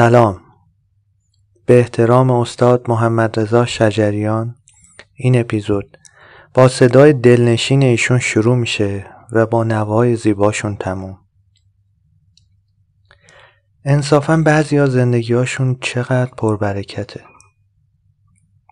[0.00, 0.40] سلام.
[1.66, 4.54] به احترام استاد محمد رضا شجریان
[5.14, 5.98] این اپیزود
[6.54, 11.18] با صدای دلنشین ایشون شروع میشه و با نوای زیباشون تموم.
[13.84, 17.20] انصافا بعضی ها زندگیهاشون چقدر پربرکته.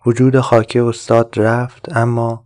[0.05, 2.45] وجود خاکی استاد رفت اما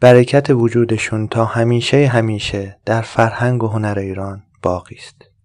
[0.00, 5.37] برکت وجودشون تا همیشه همیشه در فرهنگ و هنر ایران باقی است.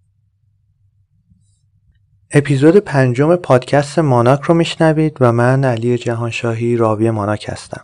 [2.35, 7.81] اپیزود پنجم پادکست ماناک رو میشنوید و من علی جهانشاهی راوی ماناک هستم.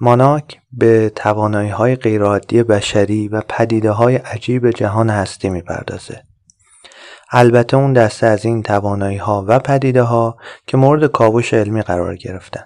[0.00, 6.22] ماناک به توانایی های غیرعادی بشری و پدیده های عجیب جهان هستی می‌پردازه.
[7.30, 12.16] البته اون دسته از این توانایی ها و پدیده ها که مورد کاوش علمی قرار
[12.16, 12.64] گرفتن.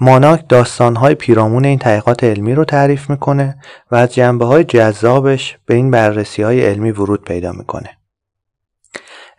[0.00, 3.58] ماناک داستان های پیرامون این تحقیقات علمی رو تعریف می‌کنه
[3.90, 7.99] و از جنبه های جذابش به این بررسی های علمی ورود پیدا می‌کنه.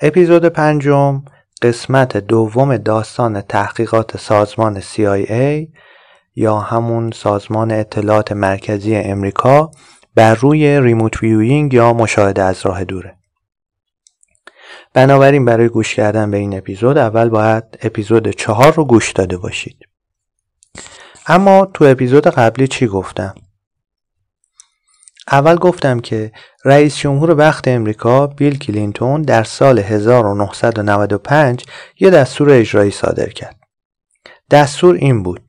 [0.03, 1.23] اپیزود پنجم
[1.61, 5.67] قسمت دوم داستان تحقیقات سازمان CIA
[6.35, 9.71] یا همون سازمان اطلاعات مرکزی امریکا
[10.15, 13.17] بر روی ریموت ویوینگ یا مشاهده از راه دوره.
[14.93, 19.77] بنابراین برای گوش کردن به این اپیزود اول باید اپیزود چهار رو گوش داده باشید.
[21.27, 23.35] اما تو اپیزود قبلی چی گفتم؟
[25.31, 26.31] اول گفتم که
[26.65, 31.65] رئیس جمهور وقت امریکا بیل کلینتون در سال 1995
[31.99, 33.55] یه دستور اجرایی صادر کرد.
[34.51, 35.41] دستور این بود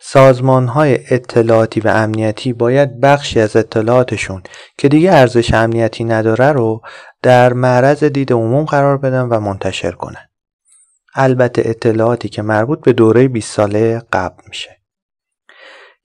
[0.00, 4.42] سازمان های اطلاعاتی و امنیتی باید بخشی از اطلاعاتشون
[4.78, 6.80] که دیگه ارزش امنیتی نداره رو
[7.22, 10.28] در معرض دید عموم قرار بدن و منتشر کنن.
[11.14, 14.81] البته اطلاعاتی که مربوط به دوره 20 ساله قبل میشه.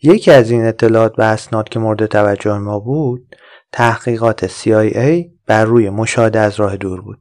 [0.02, 3.35] یکی از این اطلاعات و اسناد که مورد توجه ما بود
[3.72, 7.19] تحقیقات CIA بر روی مشاهده از راه دور بود.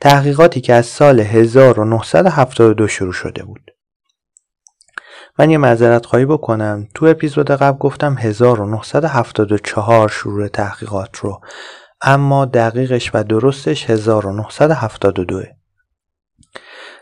[0.00, 3.70] تحقیقاتی که از سال 1972 شروع شده بود.
[5.38, 11.40] من یه معذرت خواهی بکنم تو اپیزود قبل گفتم 1974 شروع تحقیقات رو
[12.00, 15.42] اما دقیقش و درستش 1972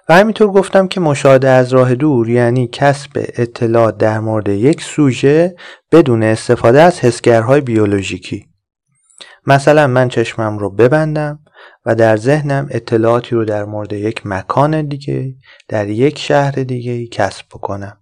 [0.08, 5.56] و همینطور گفتم که مشاهده از راه دور یعنی کسب اطلاعات در مورد یک سوژه
[5.92, 8.46] بدون استفاده از حسگرهای بیولوژیکی.
[9.46, 11.38] مثلا من چشمم رو ببندم
[11.86, 15.34] و در ذهنم اطلاعاتی رو در مورد یک مکان دیگه
[15.68, 17.96] در یک شهر دیگه کسب بکنم.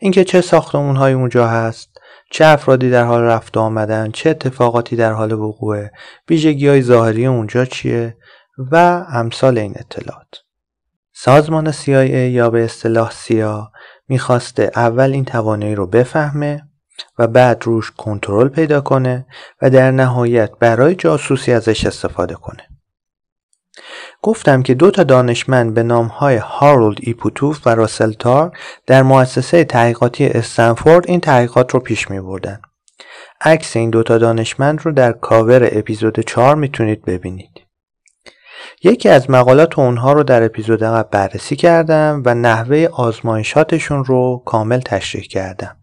[0.00, 1.88] اینکه چه ساختمون های اونجا هست
[2.30, 5.90] چه افرادی در حال رفت آمدن چه اتفاقاتی در حال وقوعه
[6.28, 8.16] ویژگی های ظاهری اونجا چیه
[8.72, 10.45] و امثال این اطلاعات.
[11.18, 13.72] سازمان CIA یا به اصطلاح سیا
[14.08, 16.62] می‌خواسته اول این توانایی رو بفهمه
[17.18, 19.26] و بعد روش کنترل پیدا کنه
[19.62, 22.62] و در نهایت برای جاسوسی ازش استفاده کنه
[24.22, 29.64] گفتم که دو تا دانشمند به نامهای هارولد ای پوتوف و راسل تارگ در مؤسسه
[29.64, 32.60] تحقیقاتی استنفورد این تحقیقات رو پیش می بردن.
[33.40, 37.65] عکس این دوتا دانشمند رو در کاور اپیزود 4 می‌تونید ببینید.
[38.82, 44.80] یکی از مقالات اونها رو در اپیزود قبل بررسی کردم و نحوه آزمایشاتشون رو کامل
[44.80, 45.76] تشریح کردم.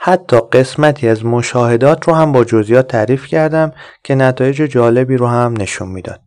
[0.00, 3.72] حتی قسمتی از مشاهدات رو هم با جزئیات تعریف کردم
[4.04, 6.20] که نتایج جالبی رو هم نشون می‌داد.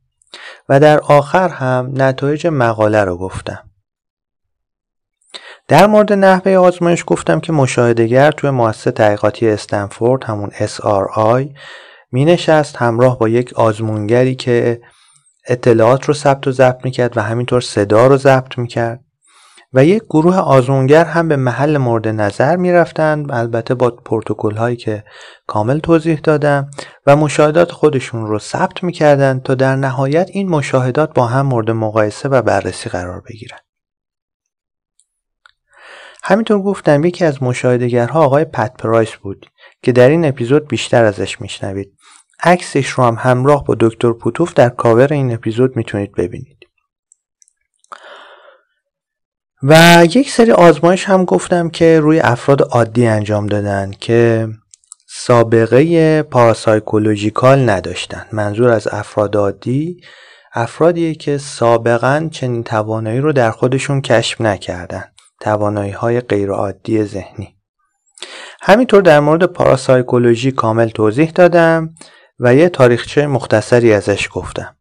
[0.69, 3.69] و در آخر هم نتایج مقاله رو گفتم.
[5.67, 11.55] در مورد نحوه آزمایش گفتم که مشاهدهگر توی مؤسسه تحقیقاتی استنفورد همون SRI
[12.11, 14.81] می نشست همراه با یک آزمونگری که
[15.47, 18.99] اطلاعات رو ثبت و ضبط می‌کرد و همینطور صدا رو ضبط می‌کرد.
[19.73, 23.31] و یک گروه آزمونگر هم به محل مورد نظر می‌رفتند.
[23.31, 25.03] البته با پروتکل هایی که
[25.47, 26.69] کامل توضیح دادم
[27.05, 32.29] و مشاهدات خودشون رو ثبت می‌کردند تا در نهایت این مشاهدات با هم مورد مقایسه
[32.29, 33.61] و بررسی قرار بگیرند
[36.23, 39.45] همینطور گفتم یکی از مشاهدگرها آقای پت پرایس بود
[39.83, 41.93] که در این اپیزود بیشتر ازش میشنوید.
[42.43, 46.57] عکسش رو هم همراه با دکتر پوتوف در کاور این اپیزود می‌تونید ببینید.
[49.63, 54.47] و یک سری آزمایش هم گفتم که روی افراد عادی انجام دادن که
[55.07, 58.25] سابقه پاراسایکولوژیکال نداشتن.
[58.31, 60.01] منظور از افراد عادی
[60.53, 65.03] افرادیه که سابقا چنین توانایی رو در خودشون کشف نکردن.
[65.41, 67.55] توانایی های غیرعادی ذهنی.
[68.61, 71.89] همینطور در مورد پاراسایکولوژی کامل توضیح دادم.
[72.39, 74.75] و یه تاریخچه مختصری ازش گفتم.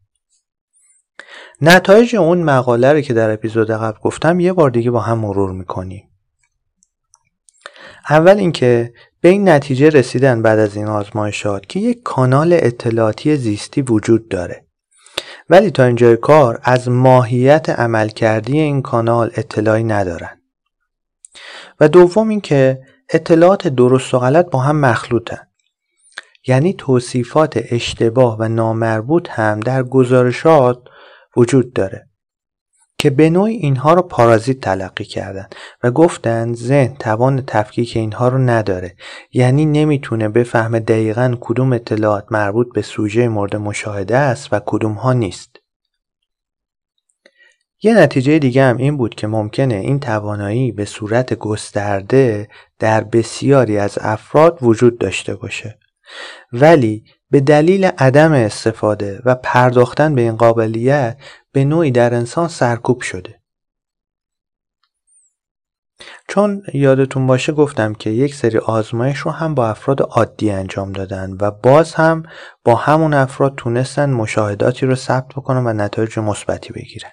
[1.61, 5.51] نتایج اون مقاله رو که در اپیزود قبل گفتم یه بار دیگه با هم مرور
[5.51, 6.09] می‌کنیم.
[8.09, 13.81] اول اینکه به این نتیجه رسیدن بعد از این آزمایشات که یک کانال اطلاعاتی زیستی
[13.81, 14.65] وجود داره.
[15.49, 20.41] ولی تا اینجای کار از ماهیت عملکردی این کانال اطلاعی ندارن.
[21.79, 22.79] و دوم اینکه
[23.09, 25.47] اطلاعات درست و غلط با هم مخلوطن.
[26.47, 30.81] یعنی توصیفات اشتباه و نامربوط هم در گزارشات
[31.37, 32.07] وجود داره
[32.97, 35.47] که به نوعی اینها رو پارازیت تلقی کردن
[35.83, 38.95] و گفتن ذهن توان تفکیک اینها رو نداره.
[39.31, 45.13] یعنی نمی‌تونه بفهمه دقیقا کدوم اطلاعات مربوط به سوژه مورد مشاهده است و کدوم ها
[45.13, 45.59] نیست.
[47.83, 52.49] یه نتیجه دیگه هم این بود که ممکنه این توانایی به صورت گسترده
[52.79, 55.79] در بسیاری از افراد وجود داشته باشه.
[56.51, 61.17] ولی به دلیل عدم استفاده و پرداختن به این قابلیت
[61.51, 63.41] به نوعی در انسان سرکوب شده.
[66.27, 71.37] چون یادتون باشه گفتم که یک سری آزمایش رو هم با افراد عادی انجام دادن
[71.41, 72.23] و باز هم
[72.63, 77.11] با همون افراد تونستن مشاهداتی رو ثبت بکنن و نتایج مثبتی بگیرن.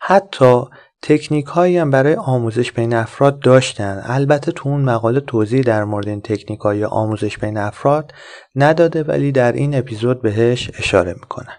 [0.00, 0.62] حتی
[1.02, 4.02] تکنیک هایی هم برای آموزش بین افراد داشتن.
[4.04, 8.14] البته تو اون مقاله توضیح در مورد این تکنیک های آموزش بین افراد
[8.54, 11.56] نداده ولی در این اپیزود بهش اشاره می‌کنن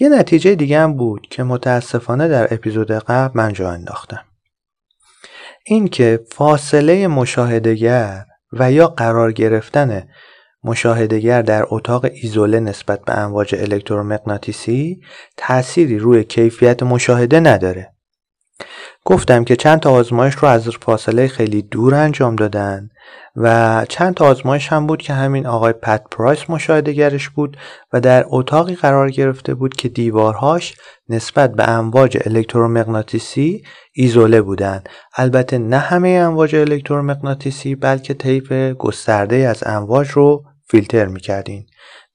[0.00, 4.24] یه نتیجه دیگه هم بود که متاسفانه در اپیزود قبل من جا انداختم.
[5.64, 10.08] این که فاصله مشاهدگر و یا قرار گرفتن
[10.64, 15.00] مشاهدگر در اتاق ایزوله نسبت به امواج الکترومغناطیسی
[15.36, 17.97] تأثیری روی کیفیت مشاهده نداره.
[19.08, 22.90] گفتم که چند تا آزمایش رو از فاصله خیلی دور انجام دادن
[23.36, 27.56] و چند تا آزمایش هم بود که همین آقای پت پرایس مشاهدهگرش بود
[27.92, 30.74] و در اتاقی قرار گرفته بود که دیوارهاش
[31.08, 39.62] نسبت به امواج الکترومغناطیسی ایزوله بودند البته نه همه امواج الکترومغناطیسی بلکه طیف گسترده از
[39.66, 41.66] امواج رو فیلتر می‌کردین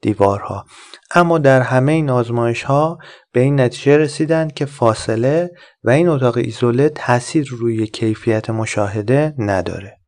[0.02, 0.66] دیوارها.
[1.12, 2.98] اما در همه این آزمایش ها
[3.32, 5.52] به این نتیجه رسیدند که فاصله
[5.84, 10.00] و این اتاق ایزوله تاثیر روی کیفیت مشاهده نداره.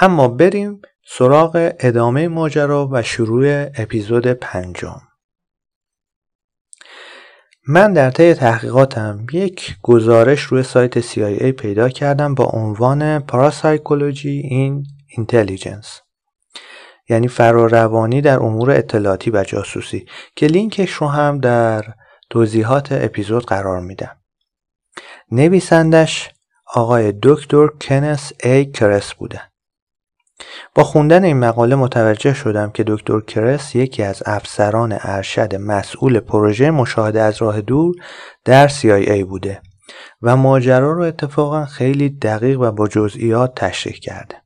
[0.00, 5.00] اما بریم سراغ ادامه ماجرا و شروع اپیزود پنجم.
[7.68, 14.86] من در طی تحقیقاتم یک گزارش روی سایت CIA پیدا کردم با عنوان پاراسایکولوژی این
[15.16, 16.00] اینتلیجنس
[17.08, 20.06] یعنی فراروانی در امور اطلاعاتی و جاسوسی
[20.36, 21.84] که لینکش رو هم در
[22.30, 24.16] توضیحات اپیزود قرار میدم
[25.32, 26.30] نویسندش
[26.74, 29.42] آقای دکتر کنس ای کرس بودن
[30.74, 36.70] با خوندن این مقاله متوجه شدم که دکتر کرس یکی از افسران ارشد مسئول پروژه
[36.70, 37.94] مشاهده از راه دور
[38.44, 39.62] در CIA بوده
[40.22, 44.45] و ماجرا رو اتفاقا خیلی دقیق و با جزئیات تشریح کرده.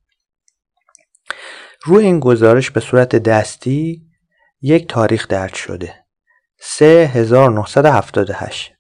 [1.85, 4.03] روی این گزارش به صورت دستی
[4.61, 5.95] یک تاریخ درد شده.
[6.59, 8.73] 3978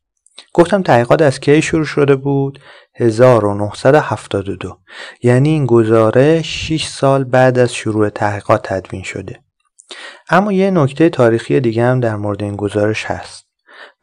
[0.52, 2.61] گفتم تحقیقات از کی شروع شده بود؟
[2.95, 4.78] 1972
[5.23, 9.40] یعنی این گزارش 6 سال بعد از شروع تحقیقات تدوین شده.
[10.28, 13.47] اما یه نکته تاریخی دیگه هم در مورد این گزارش هست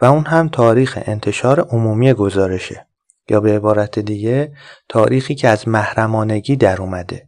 [0.02, 2.88] و اون هم تاریخ انتشار عمومی گزارشه.
[3.30, 4.54] یا به عبارت دیگه
[4.90, 7.28] تاریخی که از محرمانگی در اومده.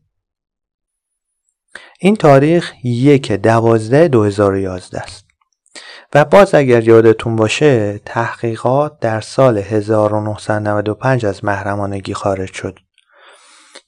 [2.02, 5.26] این تاریخ یک دوازده 2011 است.
[6.14, 12.80] و باز اگر یادتون باشه تحقیقات در سال 1995 از محرمانگی خارج شد.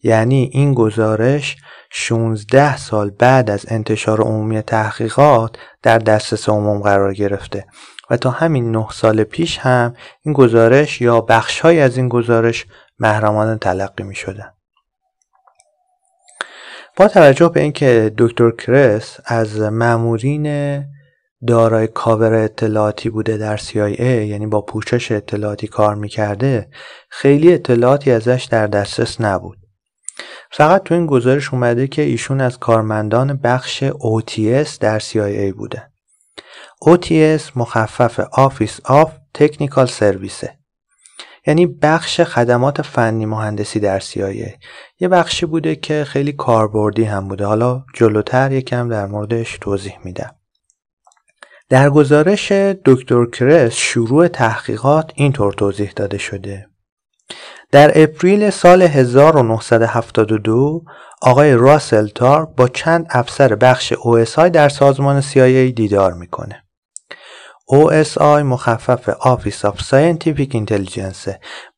[0.04, 1.58] یعنی این گزارش
[1.90, 7.66] 16 سال بعد از انتشار عمومی تحقیقات در دسترس عموم قرار گرفته.
[8.10, 12.66] و تا همین 9 سال پیش هم این گزارش یا بخشهایی از این گزارش
[13.00, 14.54] محرمانه تلقی می شدن.
[16.98, 20.86] با توجه به اینکه دکتر کرس از مامورین
[21.48, 26.70] دارای کاور اطلاعاتی بوده در CIA یعنی با پوشش اطلاعاتی کار می‌کرده
[27.10, 29.58] خیلی اطلاعاتی ازش در دسترس نبود.
[30.52, 35.92] فقط تو این گزارش اومده که ایشون از کارمندان بخش OTS در CIA بوده.
[36.86, 40.61] OTS مخفف Office of Technical Service
[41.48, 44.50] یعنی بخش خدمات فنی مهندسی در CIA
[45.00, 47.46] یه بخشی بوده که خیلی کاربردی هم بوده.
[47.46, 50.36] حالا جلوتر یکم در موردش توضیح میدم.
[51.70, 52.52] در گزارش
[52.86, 56.68] دکتر کرس شروع تحقیقات اینطور توضیح داده شده.
[57.72, 60.84] در اپریل سال 1972
[61.22, 66.64] آقای راسل تار با چند افسر بخش OSI در سازمان CIA دیدار می‌کنه.
[67.72, 71.32] OSI مخفف Office of Scientific Intelligence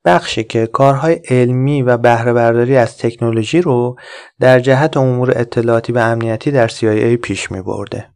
[0.05, 3.95] بخشی که کارهای علمی و بهره برداری از تکنولوژی رو
[4.39, 8.09] در جهت امور اطلاعاتی و امنیتی در CIA پیش می برده.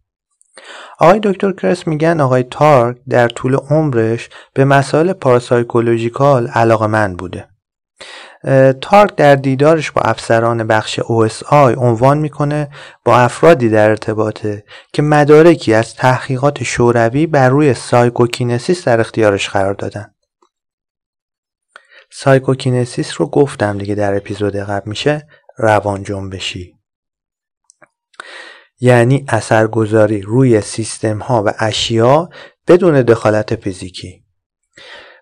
[1.00, 7.48] آقای دکتر کرس میگن آقای تارک در طول عمرش به مسائل پاراسایکولوژیکال علاقه من بوده.
[8.82, 12.70] تارک در دیدارش با افسران بخش OSI عنوان می‌کنه
[13.06, 14.63] با افرادی در ارتباطه
[14.94, 20.13] که مدارکی از تحقیقات شوروی بر روی psychokinesis در اختیارش قرار دادن.
[22.12, 25.27] psychokinesis رو گفتم دیگه در اپیزود قبل میشه
[25.58, 26.74] روان جنبشی
[28.79, 32.29] یعنی اثرگذاری روی سیستم ها و اشیا
[32.67, 34.24] بدون دخالت فیزیکی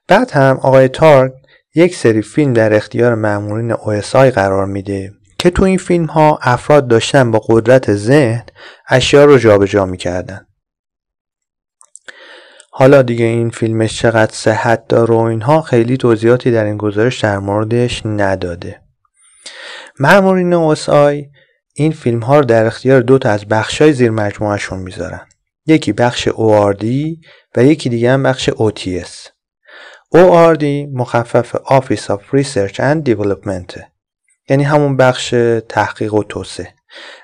[0.07, 1.31] بعد هم آقای تارگ
[1.77, 6.87] یک سری فیلم در اختیار مامورین OSI قرار میده که تو این فیلم ها افراد
[6.87, 8.45] داشتن با قدرت ذهن
[8.89, 10.47] اشیا رو جابجا می‌کردن.
[12.71, 17.39] حالا دیگه این فیلمش چقدر صحت داره و اینها خیلی توضیحاتی در این گزارش در
[17.39, 18.81] موردش نداده.
[19.99, 21.25] مامورین OSI
[21.73, 25.27] این فیلم ها رو در اختیار دو تا از بخشای زیر مجموعهشون می‌ذارن.
[25.65, 26.85] یکی بخش ORD
[27.55, 29.34] و یکی دیگه هم بخش OTS
[30.15, 33.79] ORD مخفف Office of Research and Development.
[34.49, 35.35] یعنی همون بخش
[35.69, 36.67] تحقیق و توسعه.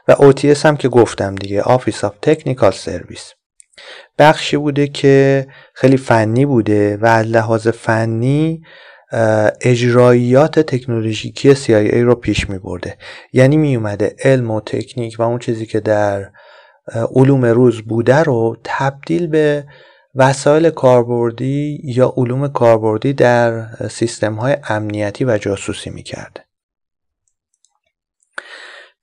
[0.08, 3.34] و OTS هم که گفتم دیگه Office of Technical Service.
[4.20, 8.64] بخشی بوده که خیلی فنی بوده و از لحاظ فنی
[9.62, 12.98] اجراییات تکنولوژیکی CIA رو پیش می برده.
[13.34, 16.32] یعنی می اومده علم و تکنیک و اون چیزی که در
[17.16, 19.66] علوم روز بوده رو تبدیل به
[20.16, 26.46] وسایل کاربردی یا علوم کاربردی در سیستم های امنیتی و جاسوسی می کرده.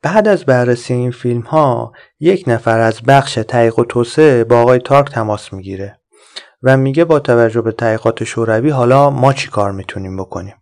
[0.02, 4.78] بعد از بررسی این فیلم ها یک نفر از بخش تحقیق و توسعه با آقای
[4.78, 5.98] تارک تماس می‌گیره
[6.62, 10.54] و میگه با توجه به تحقیقات شوروی حالا ما چی کار می‌تونیم بکنیم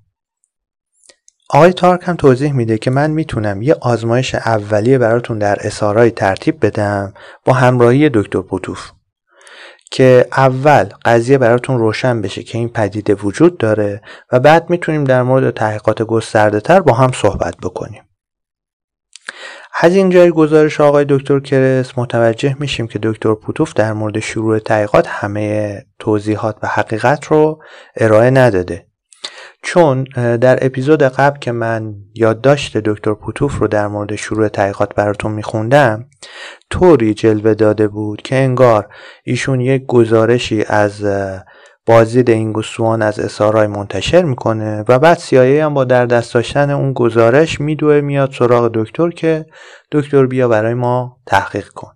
[1.51, 6.67] آقای تارک هم توضیح میده که من می‌تونم یه آزمایش اولیه براتون در اسارای ترتیب
[6.67, 8.91] بدم با همراهی دکتر پوتوف
[9.91, 14.03] که اول قضیه براتون روشن بشه که این پدیده وجود داره
[14.33, 18.03] و بعد می‌تونیم در مورد تحقیقات گسترده تر با هم صحبت بکنیم.
[19.81, 24.59] از این جای گزارش آقای دکتر کرس متوجه میشیم که دکتر پوتوف در مورد شروع
[24.59, 27.63] تحقیقات همه توضیحات و حقیقت رو
[27.97, 28.86] ارائه نداده.
[29.67, 30.05] چون
[30.41, 36.07] در اپیزود قبل که من یادداشت دکتر پوتوف رو در مورد شروع تحقیقات براتون میخوندم
[36.71, 38.89] طوری جلوه داده بود که انگار
[39.25, 41.05] ایشون یک گزارشی از
[41.87, 46.71] بازدید این گسوان از اسارای منتشر می‌کنه و بعد سیایه هم با در دست داشتن
[46.71, 49.47] اون گزارش میدوه میاد سراغ دکتر که
[49.93, 51.96] دکتر بیا برای ما تحقیق کن.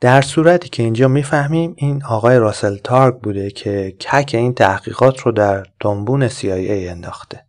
[0.00, 5.32] در صورتی که اینجا می‌فهمیم این آقای راسل تارک بوده که کک این تحقیقات رو
[5.32, 7.46] در دنبون CIA انداخته.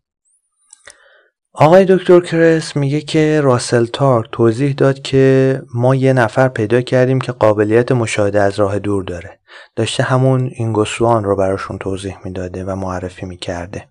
[1.53, 7.21] آقای دکتر کرس میگه که راسل تارک توضیح داد که ما یه نفر پیدا کردیم
[7.21, 9.39] که قابلیت مشاهده از راه دور داره.
[9.75, 13.87] داشته همون اینگوسوان رو براشون توضیح می‌داده و معرفی می‌کرده.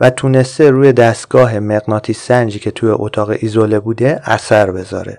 [0.00, 5.18] و تونسته روی دستگاه مغناطیس سنجی که توی اتاق ایزوله بوده اثر بذاره.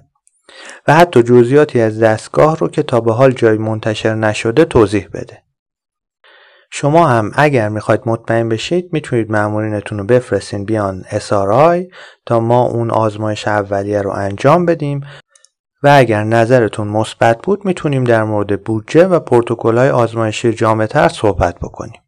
[0.87, 5.43] و حتی جزئیاتی از دستگاه رو که تا به حال جای منتشر نشده توضیح بده
[6.75, 11.93] شما هم اگر می‌خواید مطمئن بشید می‌تونید مامورینتون رو بفرستین بیان SRI
[12.25, 15.01] تا ما اون آزمایش اولیه رو انجام بدیم
[15.83, 19.19] و اگر نظرتون مثبت بود می‌تونیم در مورد بودجه و
[19.63, 22.01] های آزمایشی جامعتر صحبت بکنیم.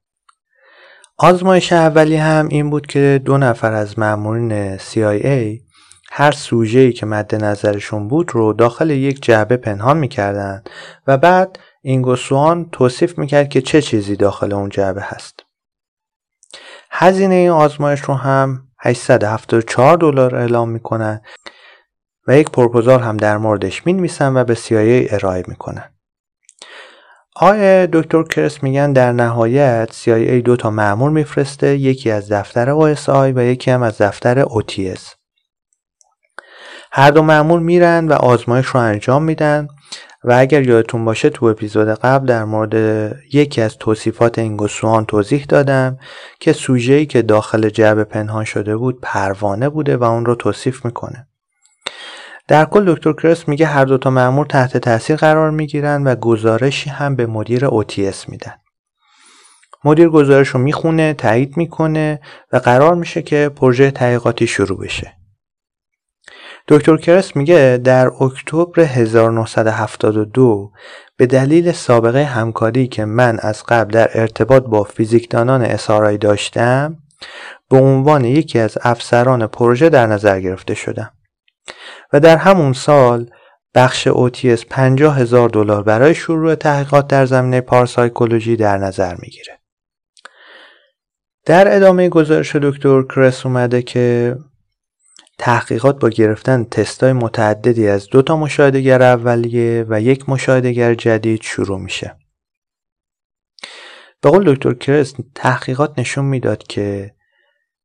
[1.18, 5.65] آزمایش اولی هم این بود که دو نفر از مامورین CIA
[6.18, 10.64] هر سوژه‌ای که مد نظرشون بود رو داخل یک جعبه پنهان می‌کردن
[11.08, 15.40] و بعد اینگوسوان توصیف می‌کرد که چه چیزی داخل اون جعبه هست.
[16.92, 21.22] هزینه این آزمایش رو هم 874 دلار اعلام می‌کنن
[22.28, 25.94] و یک پروپوزال هم در موردش می و به CIA ارائه می‌کنن.
[27.36, 33.34] آقای دکتر کرس میگن در نهایت CIA دو تا معمور میفرسته یکی از دفتر OSI
[33.36, 35.25] و یکی هم از دفتر OTS
[36.98, 39.68] هر دو معمول میرن و آزمایش رو انجام میدن.
[40.24, 42.74] و اگر یادتون باشه تو اپیزود قبل در مورد
[43.34, 45.98] یکی از توصیفات اینگوسوان توضیح دادم
[46.40, 51.28] که سوژه‌ای که داخل جعبه پنهان شده بود پروانه بوده و اون رو توصیف می‌کنه.
[52.48, 57.16] در کل دکتر کرس میگه هر دوتا مأمور تحت تاثیر قرار می‌گیرن و گزارشی هم
[57.16, 58.54] به مدیر OTS میدن.
[59.84, 62.20] مدیر گزارش رو می‌خونه تایید می‌کنه
[62.52, 65.25] و قرار میشه که پروژه تحقیقاتی شروع بشه.
[66.68, 70.72] دکتر کرس میگه در اکتبر 1972
[71.18, 76.98] به دلیل سابقه همکاری که من از قبل در ارتباط با فیزیکدانان اسارای داشتم
[77.70, 81.12] به عنوان یکی از افسران پروژه در نظر گرفته شدم
[82.14, 83.30] و در همون سال
[83.76, 89.60] بخش اوتیس 50 هزار دلار برای شروع تحقیقات در زمینه پارسایکولوژی در نظر می‌گیره.
[91.46, 94.36] در ادامه گزارش دکتر کرس اومده که
[95.38, 101.80] تحقیقات با گرفتن تستای متعددی از دو تا مشاهدهگر اولیه و یک مشاهدهگر جدید شروع
[101.80, 102.16] میشه.
[104.22, 107.16] به قول دکتر کرس تحقیقات نشون می‌داد که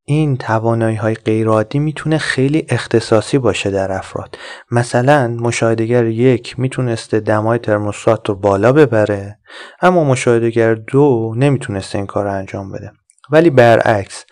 [0.05, 4.39] این توانایی های غیرعادی می‌تونه خیلی اختصاصی باشه در افراد
[4.71, 9.39] مثلا مشاهدگر یک می‌تونسته دمای ترموستات رو بالا ببره
[9.83, 12.93] اما مشاهدگر دو نمی‌تونسته این کار رو انجام بده
[13.31, 14.25] ولی برعکس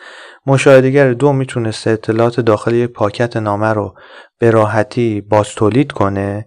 [0.49, 3.95] مشاهدگر دو می‌تونسته اطلاعات داخل یک پاکت نامه رو
[4.38, 6.47] به راحتی باز تولید کنه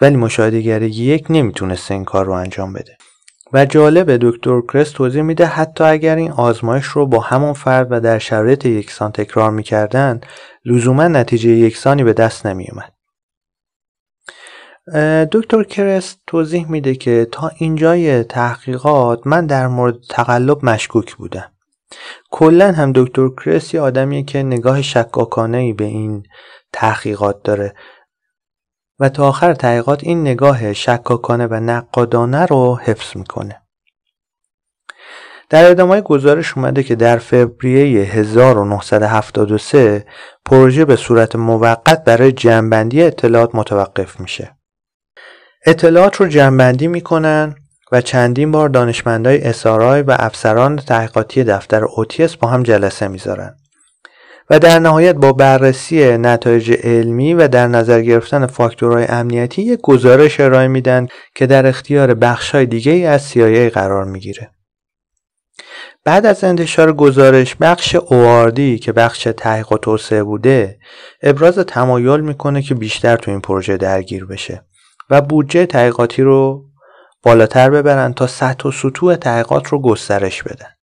[0.00, 2.96] ولی مشاهدگر یک نمی‌تونسته این کار رو انجام بده.
[3.52, 8.00] و جالب دکتر کرس توضیح میده حتی اگر این آزمایش رو با همون فرد و
[8.00, 10.20] در شرایط یکسان تکرار می‌کردن
[10.64, 12.92] لزوما نتیجه یکسانی به دست نمیومد
[15.32, 21.52] دکتر کرس توضیح میده که تا اینجای تحقیقات من در مورد تقلب مشکوک بودم.
[22.30, 26.22] کلا هم دکتر کرس یه آدمیه که نگاه شکاکانه ای به این
[26.72, 27.74] تحقیقات داره
[29.00, 33.62] و تا آخر تحقیقات این نگاه شکاکانه و نقادانه رو حفظ می‌کنه
[35.50, 40.06] در ادامه گزارش اومده که در فوریه 1973
[40.44, 44.56] پروژه به صورت موقت برای جنبندی اطلاعات متوقف میشه.
[45.66, 47.54] اطلاعات رو جنبندی می‌کنن
[47.92, 53.56] و چندین بار دانشمندای اسارای و افسران تحقیقاتی دفتر اوتیس با هم جلسه می‌ذارن.
[54.50, 60.40] و در نهایت با بررسی نتایج علمی و در نظر گرفتن فاکتورهای امنیتی یک گزارش
[60.40, 64.50] ارائه میدن که در اختیار بخشهای دیگه از CIA قرار می‌گیره.
[66.04, 70.78] بعد از انتشار گزارش بخش اوآردی که بخش تحقیق و توسعه بوده
[71.22, 74.64] ابراز تمایل می‌کنه که بیشتر تو این پروژه درگیر بشه
[75.10, 76.69] و بودجه تحقیقاتی رو
[77.22, 80.74] بالاتر ببرن تا سطح و سطوح تحقیقات رو گسترش بدن.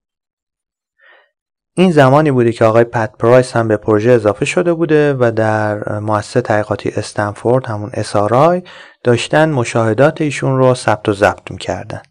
[1.79, 5.99] این زمانی بوده که آقای پت پرایس هم به پروژه اضافه شده بوده و در
[5.99, 8.61] مؤسسه تحقیقاتی استنفورد همون اسارای
[9.03, 12.01] داشتن مشاهدات ایشون رو ثبت و ضبط می‌کردن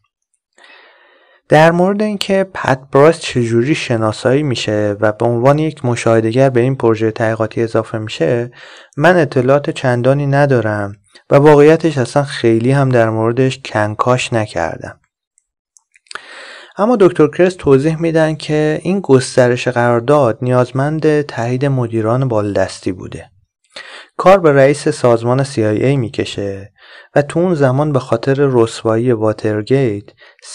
[1.49, 6.77] در مورد اینکه پت پرایس چجوری شناسایی میشه و به عنوان یک مشاهدگر به این
[6.77, 8.51] پروژه تحقیقاتی اضافه میشه
[8.97, 10.97] من اطلاعات چندانی ندارم
[11.31, 15.01] و واقعیتش اصلا خیلی هم در موردش کنکاش نکردم.
[16.79, 23.31] اما دکتر کرس توضیح میدن که این گسترش قرارداد نیازمند تایید مدیران بالدستی بوده.
[24.17, 26.73] کار به رئیس سازمان CIA می‌کشه
[27.15, 30.05] و تو اون زمان به خاطر رسوایی واترگیت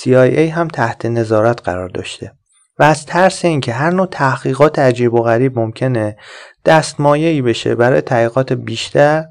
[0.02, 2.32] CIA هم تحت نظارت قرار داشته.
[2.80, 6.18] و از ترس اینکه هر نوع تحقیقات عجیب و غریب ممکنه
[6.66, 9.26] دستمایه‌ای بشه برای تحقیقات بیشتر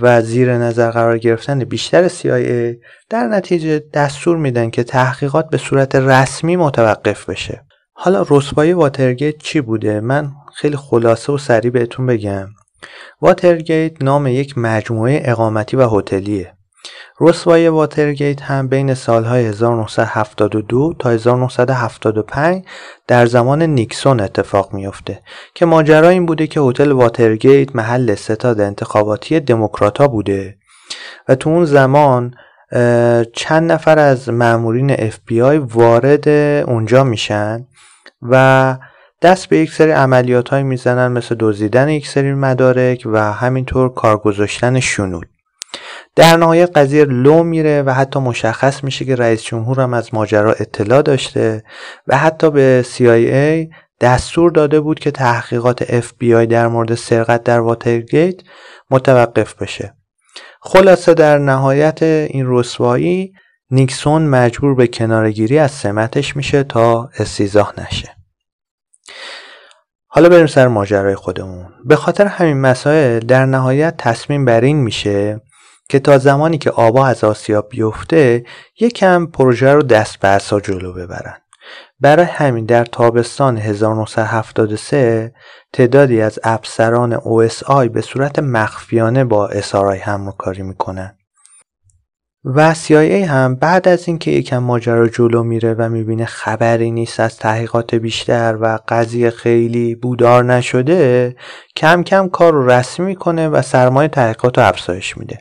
[0.00, 2.76] و زیر نظر قرار گرفتن بیشتر CIA
[3.10, 7.64] در نتیجه دستور میدن که تحقیقات به صورت رسمی متوقف بشه.
[7.92, 12.48] حالا رسوایی واترگیت چی بوده؟ من خیلی خلاصه و سریع بهتون بگم.
[13.20, 16.52] واترگیت نام یک مجموعه اقامتی و هتلیه.
[17.24, 22.64] رسوای واترگیت هم بین سالهای 1972 تا 1975
[23.06, 25.18] در زمان نیکسون اتفاق میافته
[25.54, 30.56] که ماجرا این بوده که هتل واترگیت محل ستاد انتخاباتی دموکراتا بوده
[31.28, 32.34] و تو اون زمان
[33.32, 36.28] چند نفر از مامورین FBI وارد
[36.68, 37.66] اونجا میشن
[38.22, 38.76] و
[39.22, 44.16] دست به یک سری عملیات های می‌زنن مثل دزدیدن یک سری مدارک و همینطور کار
[44.16, 45.28] گذاشتن شنود.
[46.16, 50.52] در نهایت قضیه لو میره و حتی مشخص میشه که رئیس جمهور هم از ماجرا
[50.52, 51.64] اطلاع داشته
[52.06, 58.40] و حتی به CIA دستور داده بود که تحقیقات FBI در مورد سرقت در واترگیت
[58.90, 59.94] متوقف بشه.
[60.60, 63.32] خلاصه در نهایت این رسوایی
[63.70, 68.16] نیکسون مجبور به کنارگیری از سمتش میشه تا استیزاه نشه.
[70.06, 71.68] حالا بریم سر ماجرای خودمون.
[71.84, 75.40] به خاطر همین مسائل در نهایت تصمیم بر این میشه
[75.92, 78.44] که تا زمانی که آبا از آسیا بیفته
[78.80, 81.36] یکم پروژه رو دست به جلو ببرن.
[82.00, 85.34] برای همین در تابستان 1973
[85.72, 91.18] تعدادی از افسران OSI به صورت مخفیانه با SRI همکاری می‌کنن.
[92.44, 97.36] و CIA هم بعد از اینکه یکم ماجرا جلو میره و می‌بینه خبری نیست از
[97.36, 101.36] تحقیقات بیشتر و قضیه خیلی بودار نشده
[101.76, 105.38] کم کم کار رسمی می‌کنه و سرمایه تحقیقات رو افزایش میده.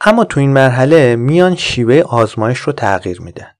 [0.00, 3.50] اما تو این مرحله میان شیوه آزمایش رو تغییر میدن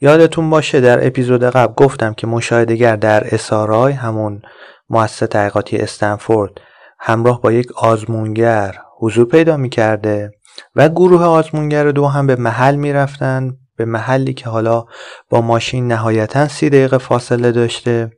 [0.00, 4.42] یادتون باشه در اپیزود قبل گفتم که مشاهدهگر در اسارای همون
[4.90, 6.60] مؤسسه تحقیقاتی استنفورد
[7.00, 10.30] همراه با یک آزمونگر حضور پیدا می‌کرده
[10.76, 14.84] و گروه آزمونگر دو هم به محل می‌رفتن به محلی که حالا
[15.30, 18.10] با ماشین نهایتا سی دقیقه فاصله داشته.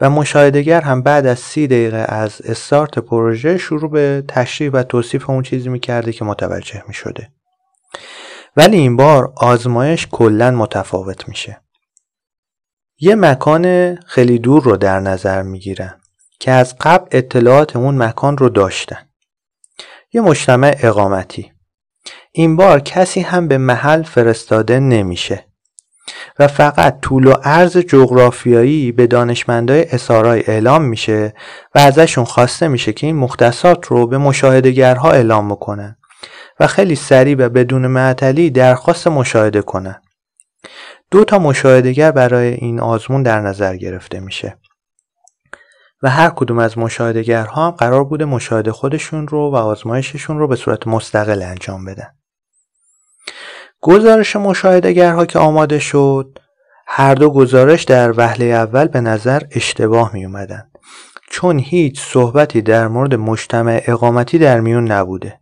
[0.00, 5.30] و مشاهدگر هم بعد از سی دقیقه از استارت پروژه شروع به تشریح و توصیف
[5.30, 7.32] اون چیزی می‌کرده که متوجه می‌شده.
[8.56, 11.60] ولی این بار آزمایش کلا متفاوت میشه.
[13.00, 16.00] یه مکان خیلی دور رو در نظر می‌گیرن
[16.40, 19.08] که از قبل اطلاعات اون مکان رو داشتن.
[20.12, 21.52] یه مجتمع اقامتی.
[22.32, 25.47] این بار کسی هم به محل فرستاده نمیشه.
[26.38, 31.34] و فقط طول و عرض جغرافیایی به دانشمندای اسارای اعلام میشه
[31.74, 35.96] و ازشون خواسته میشه که این مختصات رو به مشاهدگرها اعلام بکنن
[36.60, 40.02] و خیلی سریع و بدون معطلی درخواست مشاهده کنن.
[41.10, 44.58] دو تا مشاهدگر برای این آزمون در نظر گرفته میشه.
[46.02, 50.56] و هر کدوم از مشاهدگرها هم قرار بوده مشاهده خودشون رو و آزمایششون رو به
[50.56, 52.08] صورت مستقل انجام بدن.
[53.80, 56.38] گزارش مشاهدگرها که آماده شد
[56.86, 60.70] هر دو گزارش در وهله اول به نظر اشتباه می اومدن
[61.30, 65.40] چون هیچ صحبتی در مورد مجتمع اقامتی در میون نبوده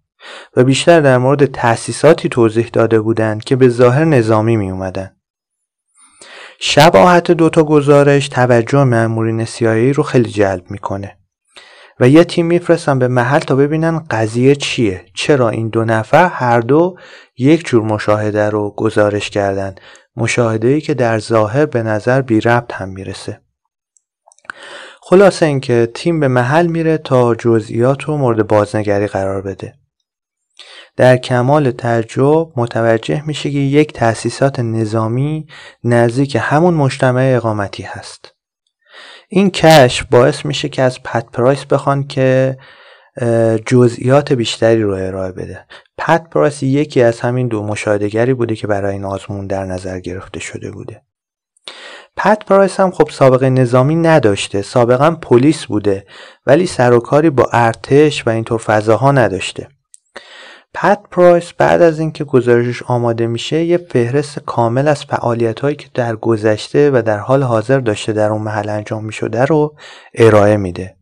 [0.57, 5.17] و بیشتر در مورد تأسیساتی توضیح داده بودند که به ظاهر نظامی می اومدن.
[6.59, 11.19] شباهت دوتا گزارش توجه مأمورین سیایی رو خیلی جلب می‌کنه
[12.01, 16.61] و یه تیم میفرستن به محل تا ببینن قضیه چیه چرا این دو نفر هر
[16.61, 16.97] دو
[17.39, 19.75] یک جور مشاهده رو گزارش کردن.
[20.17, 23.41] مشاهده ای که در ظاهر به نظر بی ربط هم می‌رسه.
[25.01, 29.75] خلاصه اینکه تیم به محل میره تا جزئیات رو مورد بازنگری قرار بده.
[30.97, 35.47] در کمال تعجب متوجه میشه که یک تأسیسات نظامی
[35.85, 38.35] نزدیک همون مجتمع اقامتی هست.
[39.29, 42.57] این کشف باعث میشه که از پت پرایس بخوان که
[43.67, 45.67] جزئیات بیشتری رو ارائه بده.
[45.99, 50.41] پت پرایس یکی از همین دو مشاهدگری بوده که برای این آزمون در نظر گرفته
[50.41, 51.03] شده بوده.
[52.17, 56.07] پت پرایس هم خب سابقه نظامی نداشته سابقا پلیس بوده
[56.47, 59.69] ولی سر و کاری با ارتش و اینطور فضاها نداشته.
[60.75, 65.89] پت پرایس بعد از اینکه گزارشش آماده میشه یه فهرست کامل از فعالیت هایی که
[65.95, 69.77] در گذشته و در حال حاضر داشته در اون محل انجام می‌شده رو
[70.15, 70.96] ارائه میده.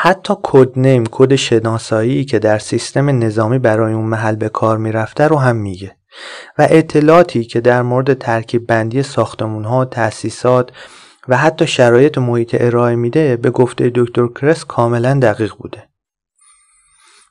[0.00, 5.28] حتی کد نیم کد شناسایی که در سیستم نظامی برای اون محل به کار می‌رفته
[5.28, 5.96] رو هم میگه.
[6.58, 10.70] و اطلاعاتی که در مورد ترکیب بندی ساختمون ها تأسیسات
[11.28, 15.88] و حتی شرایط محیط ارائه میده به گفته دکتر کرس کاملا دقیق بوده.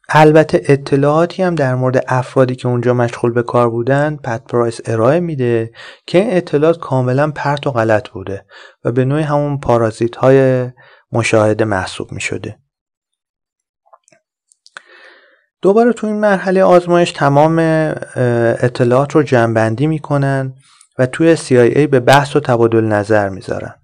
[0.09, 5.19] البته اطلاعاتی هم در مورد افرادی که اونجا مشغول به کار بودن پت پرایس ارائه
[5.19, 5.71] میده
[6.05, 8.45] که اطلاعات کاملا پرت و غلط بوده
[8.83, 10.69] و به نوعی همون پارازیت های
[11.11, 12.59] مشاهده محسوب می شده.
[15.61, 17.59] دوباره تو این مرحله آزمایش تمام
[18.59, 20.53] اطلاعات رو جمعبندی می‌کنن
[20.99, 23.75] و توی CIA به بحث و تبادل نظر می‌ذارن.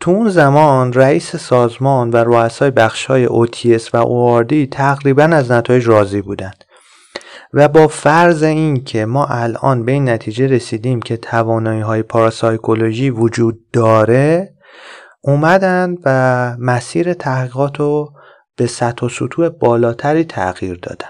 [0.00, 6.22] تو اون زمان رئیس سازمان و رؤسای بخشهای OTS و ORD تقریبا از نتایج راضی
[6.22, 6.64] بودند
[7.52, 13.10] و با فرض این که ما الان به این نتیجه رسیدیم که توانایی های پاراسایکولوژی
[13.10, 14.54] وجود داره
[15.26, 18.12] اومدن و مسیر تحقیقات رو
[18.56, 21.08] به سطح و سطوح بالاتری تغییر دادن.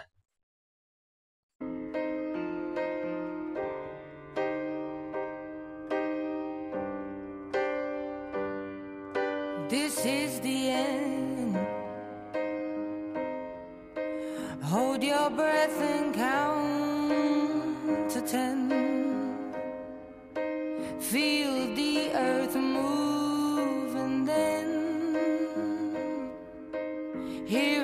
[27.46, 27.83] Here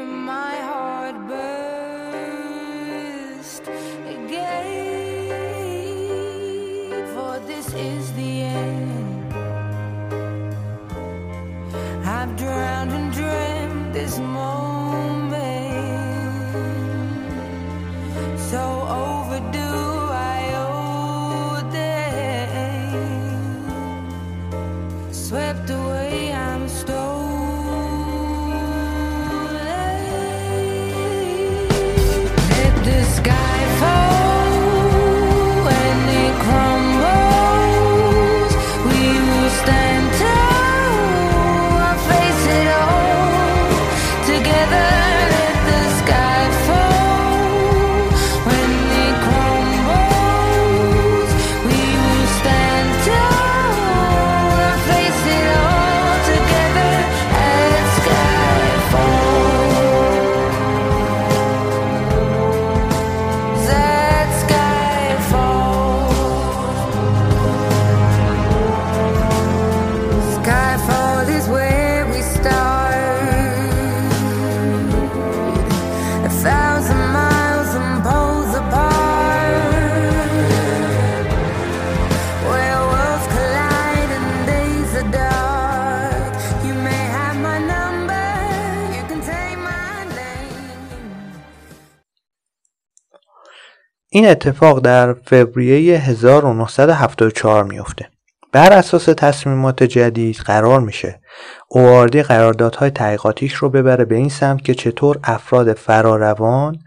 [94.13, 98.09] این اتفاق در فوریه 1974 میفته
[98.53, 101.21] بر اساس تصمیمات جدید قرار میشه
[101.69, 106.79] اواردی قراردادهای تحقیقاتیش رو ببره به این سمت که چطور افراد فراروان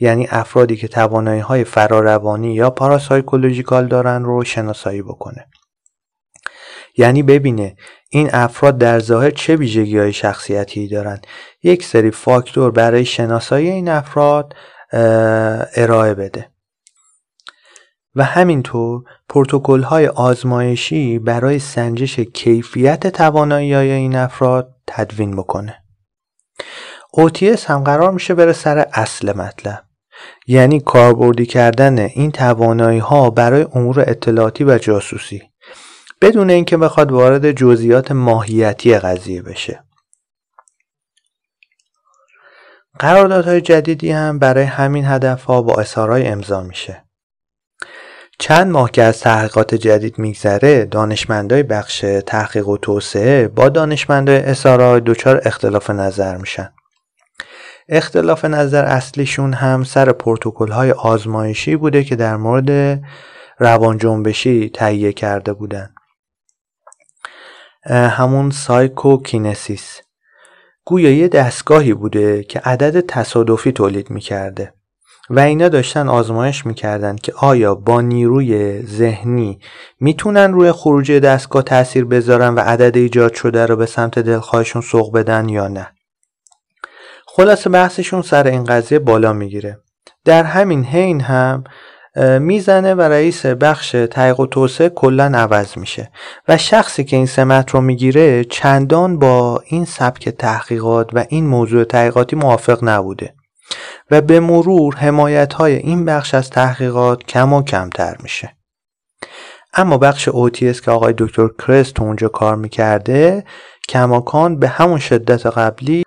[0.00, 5.46] یعنی افرادی که توانایی های فراروانی یا پاراسایکولوژیکال دارن رو شناسایی بکنه.
[6.96, 7.76] یعنی ببینه
[8.10, 11.20] این افراد در ظاهر چه ویژگی های شخصیتی دارن.
[11.62, 14.54] یک سری فاکتور برای شناسایی این افراد
[15.76, 16.55] ارائه بده.
[18.16, 25.82] و همینطور پروتکل های آزمایشی برای سنجش کیفیت توانایی های این افراد تدوین بکنه.
[27.16, 29.82] OTS هم قرار میشه بره سر اصل مطلب.
[30.46, 35.42] یعنی کاربردی کردن این توانایی ها برای امور اطلاعاتی و جاسوسی.
[36.20, 39.84] بدون اینکه بخواد وارد جزئیات ماهیتی قضیه بشه.
[42.98, 47.05] قراردادهای جدیدی هم برای همین هدف ها با SRI امضا میشه.
[48.38, 55.00] چند ماه که از تحقیقات جدید میگذره دانشمندای بخش تحقیق و توسعه با دانشمندای SRI
[55.00, 56.72] دچار اختلاف نظر میشن.
[57.88, 63.00] اختلاف نظر اصلیشون هم سر پروتکل های آزمایشی بوده که در مورد
[63.58, 65.90] روان جنبشی تهیه کرده بودن.
[67.90, 70.00] همون psychokinesis
[70.84, 74.75] گویا یه دستگاهی بوده که عدد تصادفی تولید می‌کرده.
[75.30, 79.60] و اینا داشتن آزمایش می‌کردن که آیا با نیروی ذهنی
[80.00, 85.12] می‌تونن روی خروج دستگاه تاثیر بذارن و عدد ایجاد شده رو به سمت دلخواهشون سوق
[85.14, 85.88] بدن یا نه؟
[87.26, 89.78] خلاصه بحثشون سر این قضیه بالا می‌گیره.
[90.24, 91.64] در همین حین هم
[92.40, 96.10] می‌زنه و رئیس بخش تحقیق و توسعه کلا عوض میشه
[96.48, 101.84] و شخصی که این سمت رو می‌گیره چندان با این سبک تحقیقات و این موضوع
[101.84, 103.34] تحقیقاتی موافق نبوده.
[104.10, 108.56] و به مرور حمایت های این بخش از تحقیقات کم و کمتر میشه.
[109.74, 113.44] اما بخش OTS که آقای دکتر کرست اونجا کار می‌کرده
[113.88, 116.02] کماکان به همون شدت قبلی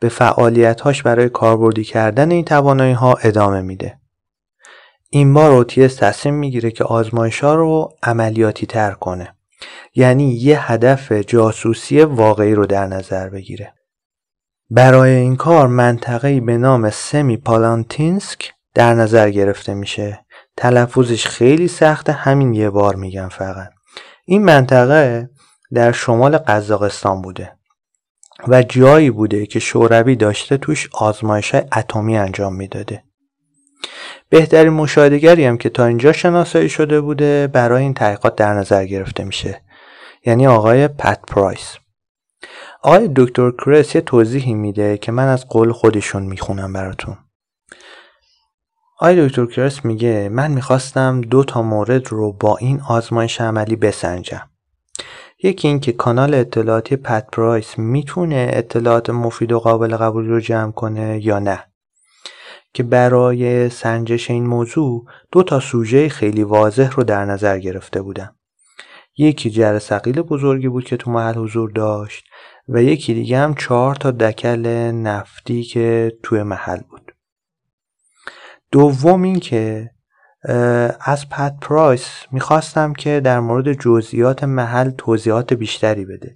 [0.00, 3.98] به فعالیتهاش برای کاربردی کردن این توانایی ها ادامه میده.
[5.10, 9.34] این بار اوتیس تصمیم می‌گیره که آزمایش ها رو عملیاتی تر کنه.
[9.94, 13.74] یعنی یه هدف جاسوسی واقعی رو در نظر بگیره.
[14.70, 20.24] برای این کار منطقه‌ای به نام سمی پالانتینسک در نظر گرفته میشه.
[20.56, 23.70] تلفظش خیلی سخته همین یه بار میگم فقط.
[24.24, 25.30] این منطقه
[25.72, 27.52] در شمال قزاقستان بوده
[28.48, 33.02] و جایی بوده که شوروی داشته توش آزمایش اتمی انجام می‌داده.
[34.28, 39.24] بهترین مشاهدگری هم که تا اینجا شناسایی شده بوده برای این تحقیقات در نظر گرفته
[39.24, 39.62] میشه.
[40.26, 41.76] یعنی آقای پت پرایس.
[42.82, 47.16] آقای دکتر کرس یه توضیحی میده که من از قول خودشون می‌خونم براتون.
[49.00, 54.50] آقای دکتر کرس میگه من می‌خواستم دو تا مورد رو با این آزمایش عملی بسنجم.
[55.42, 61.26] یکی اینکه کانال اطلاعاتی پت پرایس می‌تونه اطلاعات مفید و قابل قبول رو جمع کنه
[61.26, 61.64] یا نه.
[62.74, 68.37] که برای سنجش این موضوع دو تا سوژه خیلی واضح رو در نظر گرفته بودم.
[69.18, 72.24] یکی جر سقیل بزرگی بود که تو محل حضور داشت
[72.68, 77.14] و یکی دیگه هم چهار تا دکل نفتی که توی محل بود.
[78.72, 79.90] دوم این که
[81.00, 86.34] از پت پرایس می‌خواستم که در مورد جزئیات محل توضیحات بیشتری بده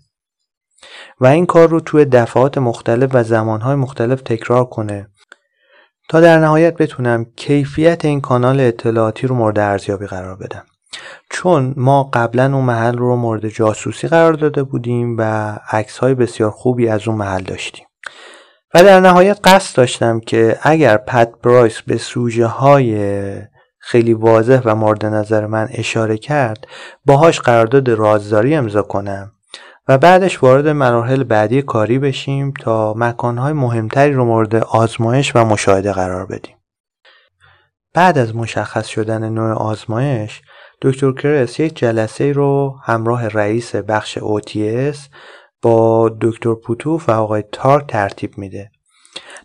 [1.20, 5.08] و این کار رو توی دفعات مختلف و زمانهای مختلف تکرار کنه
[6.08, 10.64] تا در نهایت بتونم کیفیت این کانال اطلاعاتی رو مورد ارزیابی قرار بدم.
[11.30, 16.50] چون ما قبلا اون محل رو مورد جاسوسی قرار داده بودیم و عکس های بسیار
[16.50, 17.86] خوبی از اون محل داشتیم
[18.74, 23.42] و در نهایت قصد داشتم که اگر پت برایس به سوژه های
[23.78, 26.66] خیلی واضح و مورد نظر من اشاره کرد
[27.04, 29.32] باهاش قرارداد رازداری امضا کنم
[29.88, 35.92] و بعدش وارد مراحل بعدی کاری بشیم تا مکانهای مهمتری رو مورد آزمایش و مشاهده
[35.92, 36.56] قرار بدیم.
[37.94, 40.42] بعد از مشخص شدن نوع آزمایش
[40.82, 44.98] دکتر کرس یک جلسه رو همراه رئیس بخش OTS
[45.62, 48.70] با دکتر پوتوف و آقای تارک ترتیب میده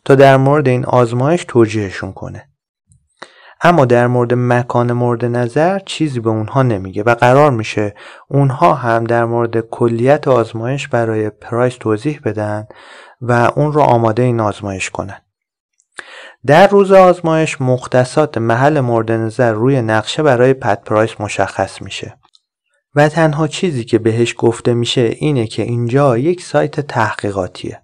[0.06, 2.50] تا در مورد این آزمایش توجیهشون کنه.
[3.62, 7.96] اما در مورد مکان مورد نظر چیزی به اونها نمیگه و قرار میشه
[8.28, 12.68] اونها هم در مورد کلیت آزمایش برای پرایس توضیح بدن
[13.22, 15.22] و اون رو آماده این آزمایش کنن
[16.46, 22.18] در روز آزمایش مختصات محل مورد نظر روی نقشه برای پد پرایس مشخص میشه
[22.96, 27.82] و تنها چیزی که بهش گفته میشه اینه که اینجا یک سایت تحقیقاتیه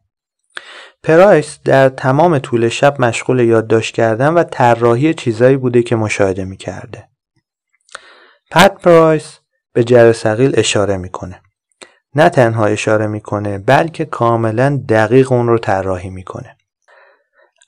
[1.04, 7.10] پرایس در تمام طول شب مشغول یادداشت کردن و طراحی چیزایی بوده که مشاهده می‌کرده.
[8.52, 9.40] پت پرایس
[9.74, 11.42] به جرثقیل اشاره می‌کنه.
[12.16, 16.58] نه تنها اشاره می‌کنه بلکه کاملا دقیق اون رو طراحی می‌کنه.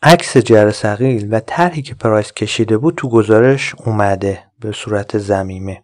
[0.07, 5.81] عکس جرثقیل و طرحی که پرایس کشیده بود تو گزارش اومده به صورت زمیمه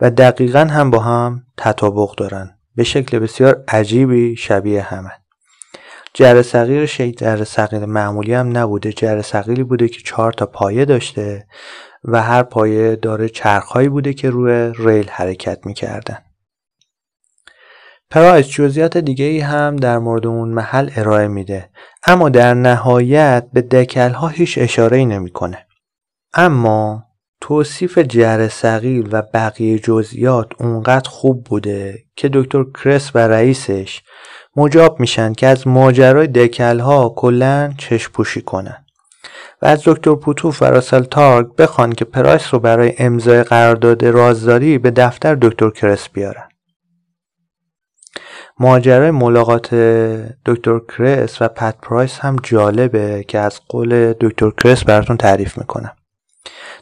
[0.00, 2.58] و دقیقا هم با هم تطابق دارن.
[2.76, 5.10] به شکل بسیار عجیبی شبیه همه.
[6.14, 8.92] جره صغیر شیء جره صغیر معمولی هم نبوده.
[8.92, 11.46] جره صغیری بوده که چهار تا پایه داشته
[12.04, 16.18] و هر پایه داره چرخهایی بوده که روی ریل حرکت می‌کردن.
[18.14, 21.70] پرایس جزئیات دیگه ای هم در مورد اون محل ارائه میده.
[22.06, 25.66] اما در نهایت به دکل ها هیچ اشاره ای نمی‌کنه.
[26.34, 27.04] اما
[27.40, 34.02] توصیف جر سقیل و بقیه جزئیات اونقدر خوب بوده که دکتر کرس و رئیسش
[34.56, 38.84] مجاب میشن که از ماجرای دکل ها کلا چشم پوشی کنن.
[39.62, 44.78] و از دکتر پوتوف و راسل تارگ بخوان که پرایس رو برای امضای قرارداد رازداری
[44.78, 46.48] به دفتر دکتر کرس بیارن.
[48.60, 49.74] ماجرای ملاقات
[50.46, 55.92] دکتر کرس و پت پرایس هم جالبه که از قول دکتر کرس براتون تعریف می‌کنم.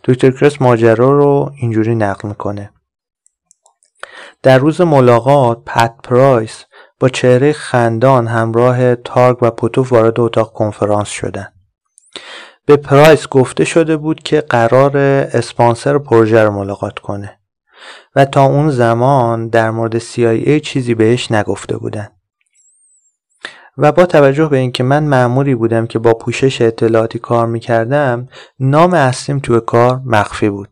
[0.05, 2.71] دکتر کرس ماجرا رو اینجوری نقل می‌کنه.
[4.43, 6.65] در روز ملاقات پت پرایس
[7.01, 11.49] با چهره خندان همراه تارگ و پوتوف وارد اتاق کنفرانس شدن.
[12.67, 17.39] به پرایس گفته شده بود که قراره اسپانسر پروژه رو ملاقات کنه.
[18.17, 22.09] و تا اون زمان در مورد CIA چیزی بهش نگفته بودن.
[23.79, 28.29] و با توجه به اینکه من معمولی بودم که با پوشش اطلاعاتی کار می‌کردم
[28.61, 30.69] نام اصلیم توی کار مخفی بود.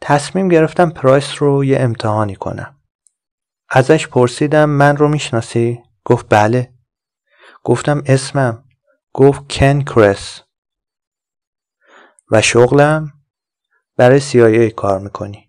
[0.00, 2.74] تصمیم گرفتم پرایس رو یه امتحانی کنم.
[3.70, 6.72] ازش پرسیدم من رو می‌شناسی؟ گفت بله.
[7.64, 8.64] گفتم اسمم.
[9.12, 10.40] گفت کن کرس.
[12.30, 13.12] و شغلم
[13.98, 15.48] برای CIA کار می‌کنی.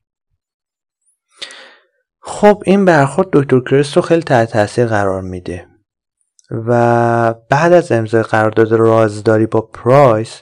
[2.22, 5.68] خب این برخورد دکتر کرس رو خیلی تحت تاثیر قرار میده
[6.52, 10.42] و بعد از امضای قرارداد رازداری با پرایس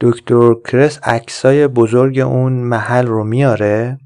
[0.00, 3.98] دکتر کرس عکسای بزرگ اون محل رو میاره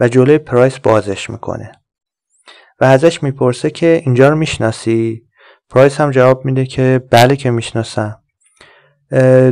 [0.00, 1.72] و جلوی پرایس بازش می‌کنه
[2.80, 5.28] و ازش می‌پرسه که اینجا رو می‌شناسی؟
[5.70, 8.22] پرایس هم جواب میده که بله که می‌شناسم.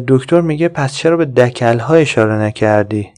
[0.09, 3.15] دکتر میگه پس چرا به دکل ها اشاره نکردی؟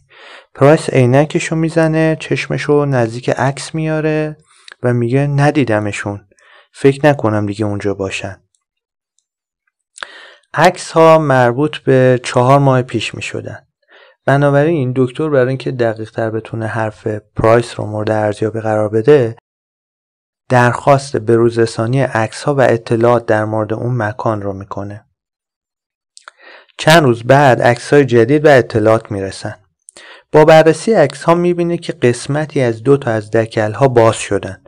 [0.55, 4.37] پرایس عینکشو می‌زنه چشمشو نزدیک عکس میاره
[4.83, 6.29] و میگه ندیدمشون
[6.73, 8.43] فکر نکنم دیگه اونجا باشن
[10.55, 13.67] عکس ها مربوط به چهار ماه پیش می شدن.
[14.27, 19.37] بنابراین دکتر برای اینکه دقیق تر بتونه حرف پرایس رو مورد ارزیابی قرار بده
[20.49, 25.05] درخواست به روزرسانی عکس ها و اطلاعات در مورد اون مکان رو می‌کنه.
[26.79, 29.55] چند روز بعد عکس های جدید و اطلاعات می‌رسن.
[30.33, 34.63] با بررسی عکس ها می‌بینه که قسمتی از دو تا از دکل ها باز شدن.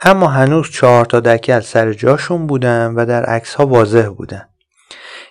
[0.00, 4.48] اما هنوز چهار تا دکل سر جاشون بودن و در عکس ها واضح بودن.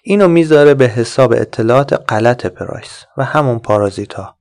[0.04, 4.38] اینو می‌ذاره به حساب اطلاعات غلط پرایس و همون پارازیت ها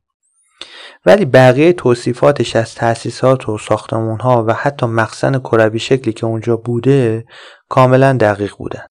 [1.07, 6.57] ولی بقیه توصیفاتش از تأسیسات و ساختمون ها و حتی مخزن کربی شکلی که اونجا
[6.57, 7.24] بوده
[7.68, 8.87] کاملا دقیق بودن.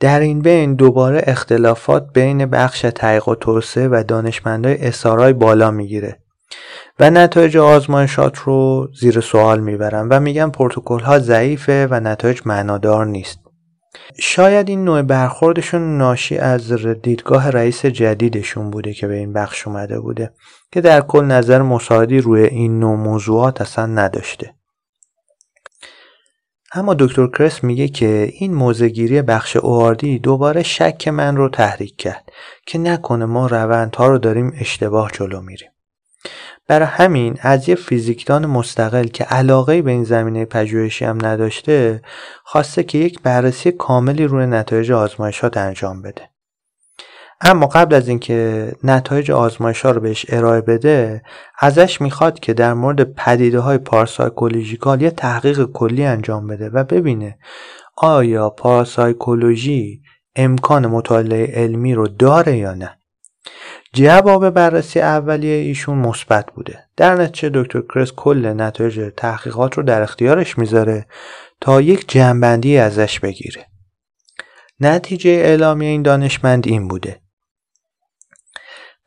[0.00, 6.18] در این بین دوباره اختلافات بین بخش تحقیق و توسعه و دانشمندای اسارای بالا می‌گیره
[7.00, 13.06] و نتایج آزمایشات رو زیر سوال می‌برن و میگن پروتکل ها ضعیفه و نتایج معنادار
[13.06, 13.38] نیست.
[14.18, 16.72] شاید این نوع برخوردشون ناشی از
[17.02, 20.32] دیدگاه رئیس جدیدشون بوده که به این بخش اومده بوده
[20.72, 24.54] که در کل نظر مساعدی روی این نوع موضوعات اصلا نداشته.
[26.72, 32.32] اما دکتر کرس میگه که این موزگیری بخش اواردی دوباره شک من رو تحریک کرد
[32.66, 35.70] که نکنه ما روندها رو داریم اشتباه جلو میریم.
[36.68, 42.02] برای همین از یه فیزیکدان مستقل که علاقه به این زمینه پژوهشی هم نداشته
[42.44, 46.28] خواسته که یک بررسی کاملی روی نتایج آزمایشات انجام بده.
[47.40, 51.22] اما قبل از اینکه نتایج آزمایش ها رو بهش ارائه بده
[51.58, 57.38] ازش می‌خواد که در مورد پدیده های پاراسایکولوژیکال یه تحقیق کلی انجام بده و ببینه
[57.96, 60.02] آیا پاراسایکولوژی
[60.36, 62.98] امکان مطالعه علمی رو داره یا نه.
[63.92, 66.84] جواب بررسی اولیه ایشون مثبت بوده.
[66.96, 71.06] در نتیجه دکتر کرس کل نتایج تحقیقات رو در اختیارش می‌ذاره
[71.60, 73.66] تا یک جنبندی ازش بگیره.
[74.80, 77.20] نتیجه اعلامی این دانشمند این بوده.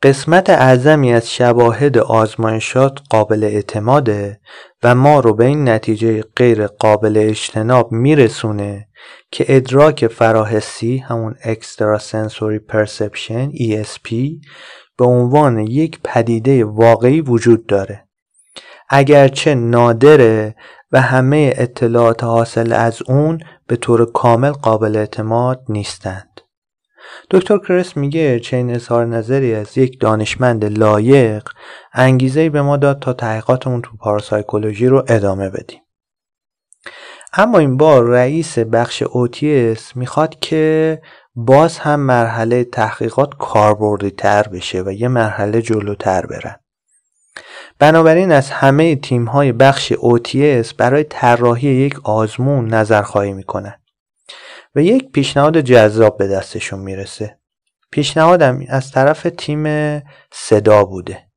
[0.02, 4.40] قسمت اعظمی از شواهد آزمایشات قابل اعتماده
[4.82, 8.88] و ما رو به این نتیجه غیر قابل اجتناب میرسونه
[9.30, 14.14] که ادراک فراحسی همون Extrasensory Perception ESP
[14.98, 18.04] به عنوان یک پدیده واقعی وجود داره.
[18.88, 20.54] اگرچه نادره
[20.92, 26.29] و همه اطلاعات حاصل از اون به طور کامل قابل اعتماد نیستند.
[27.32, 31.48] دکتر کرس میگه چنین اظهار نظری از یک دانشمند لایق
[31.92, 35.80] انگیزه به ما داد تا تحقیقاتمون تو پاراسایکولوژی رو ادامه بدیم.
[37.32, 41.02] اما این بار رئیس بخش اوتیس می‌خواد که
[41.34, 46.56] باز هم مرحله تحقیقات کاربردی تر بشه و یه مرحله جلوتر برن.
[47.78, 53.79] بنابراین از همه تیم های بخش OTS برای طراحی یک آزمون نظرخواهی می‌کنن.
[54.74, 57.38] و یک پیشنهاد جذاب به دستشون می‌رسه.
[57.90, 59.64] پیشنهادم از طرف تیم
[60.32, 61.30] صدا بوده.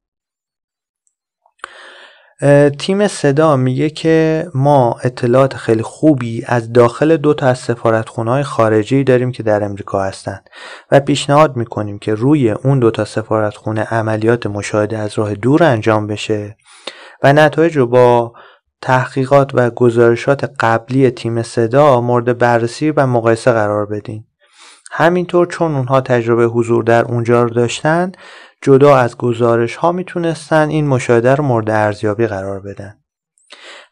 [2.79, 9.03] تیم صدا میگه که ما اطلاعات خیلی خوبی از داخل دو تا از سفارتخونه خارجی
[9.03, 10.49] داریم که در امریکا هستند
[10.91, 16.07] و پیشنهاد می‌کنیم که روی اون دو تا سفارتخونه عملیات مشاهده از راه دور انجام
[16.07, 16.57] بشه
[17.23, 18.33] و نتایج رو با
[18.83, 24.23] تحقیقات و گزارشات قبلی تیم صدا مورد بررسی و مقایسه قرار بدین.
[24.91, 28.11] همینطور چون اونها تجربه حضور در اونجا رو داشتن
[28.61, 32.99] جدا از گزارش ها می‌تونستن این مشاهده رو مورد ارزیابی قرار بدن.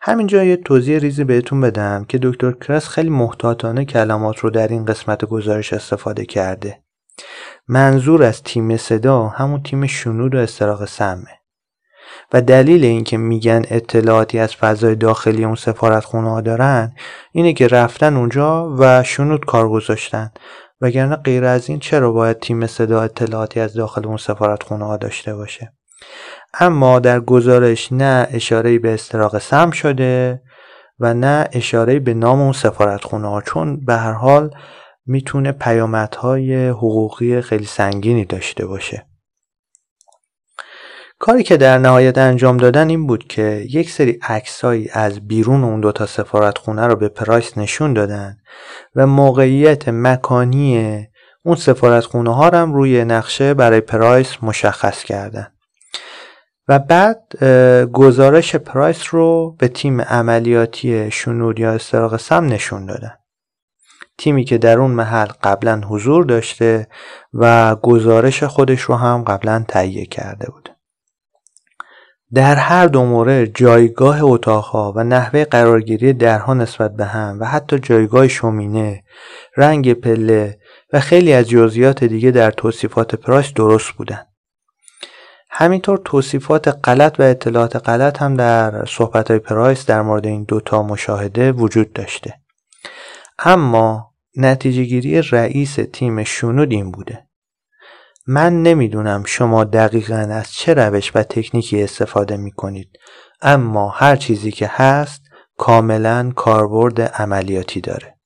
[0.01, 4.85] همینجا یه توضیح ریزی بهتون بدم که دکتر کرس خیلی محتاطانه کلمات رو در این
[4.85, 6.83] قسمت گزارش استفاده کرده.
[7.67, 11.40] منظور از تیم صدا همون تیم شنود و استراق سمه.
[12.33, 16.95] و دلیل اینکه میگن اطلاعاتی از فضای داخلی اون سفارت خونه ها دارن
[17.31, 20.31] اینه که رفتن اونجا و شنود کار گذاشتن.
[20.81, 24.97] وگرنه غیر از این چرا باید تیم صدا اطلاعاتی از داخل اون سفارت خونه ها
[24.97, 25.73] داشته باشه؟
[26.59, 30.41] اما در گزارش نه اشاره به استراق سم شده
[30.99, 34.49] و نه اشاره به نام اون سفارت خونه ها چون به هر حال
[35.05, 39.10] می‌تونه پیامدهای حقوقی خیلی سنگینی داشته باشه.
[41.21, 45.81] کاری که در نهایت انجام دادن این بود که یک سری عکسهایی از بیرون اون
[45.81, 48.37] دوتا سفارت خونه رو به پرایس نشون دادن
[48.95, 51.07] و موقعیت مکانی
[51.43, 55.47] اون سفارت خونه ها هم روی نقشه برای پرایس مشخص کردن.
[56.67, 57.43] و بعد
[57.93, 63.13] گزارش پرایس رو به تیم عملیاتی شنود یا استراق سم نشون دادن.
[64.17, 66.87] تیمی که در اون محل قبلا حضور داشته
[67.33, 70.70] و گزارش خودش رو هم قبلا تهیه کرده بود.
[72.33, 77.79] در هر دو مورد جایگاه اتاقها و نحوه قرارگیری درها نسبت به هم و حتی
[77.79, 79.03] جایگاه شومینه،
[79.57, 80.59] رنگ پله
[80.93, 84.25] و خیلی از جزئیات دیگه در توصیفات پرایس درست بودن.
[85.49, 90.83] همینطور توصیفات غلط و اطلاعات غلط هم در صحبت های پرایس در مورد این دوتا
[90.83, 92.33] مشاهده وجود داشته.
[93.39, 97.27] اما نتیجه گیری رئیس تیم شنود این بوده.
[98.27, 102.89] من نمی‌دونم شما دقیقا از چه روش و تکنیکی استفاده می کنید
[103.41, 105.21] اما هر چیزی که هست
[105.57, 108.17] کاملا کاربرد عملیاتی داره.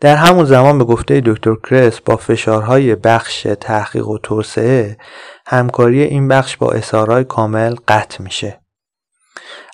[0.00, 4.96] در همون زمان به گفته دکتر کرس با فشارهای بخش تحقیق و توسعه
[5.46, 8.59] همکاری این بخش با اسارای کامل قطع میشه.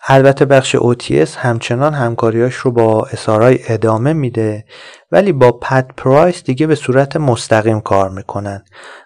[0.08, 4.64] البته بخش OTS همچنان همکاریاش رو با اسارای ادامه میده
[5.12, 8.64] ولی با پد پرایس دیگه به صورت مستقیم کار می‌کنن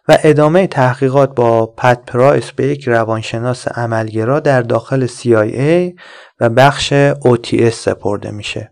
[0.09, 6.01] و ادامه تحقیقات با پد پرایس به یک روانشناس عملگرا در داخل CIA
[6.41, 6.95] و بخش
[7.25, 8.71] OTS سپرده میشه.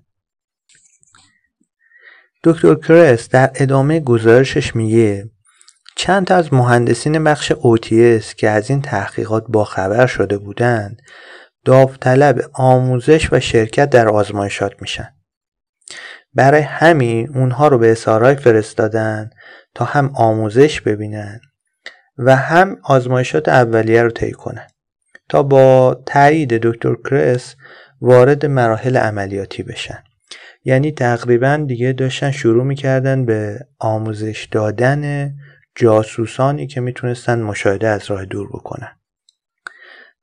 [2.44, 5.30] دکتر کرس در ادامه گزارشش میگه
[5.96, 11.02] چند تا از مهندسین بخش OTS که از این تحقیقات باخبر شده بودند
[11.64, 15.14] داوطلب آموزش و شرکت در آزمایشات میشن.
[16.34, 19.30] برای همین اونها رو به اسارای فرستادن
[19.74, 21.40] تا هم آموزش ببینن
[22.18, 24.66] و هم آزمایشات اولیه رو طی کنن
[25.28, 27.56] تا با تایید دکتر کرس
[28.00, 30.04] وارد مراحل عملیاتی بشن.
[30.64, 35.32] یعنی تقریبا دیگه داشتن شروع می‌کردن به آموزش دادن
[35.74, 38.97] جاسوسانی که می‌تونستن مشاهده از راه دور بکنن.